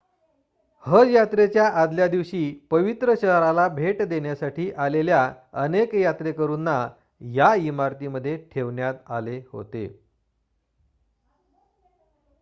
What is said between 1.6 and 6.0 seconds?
आदल्यादिवशी पवित्र शहराला भेट देण्यासाठी आलेल्या अनेक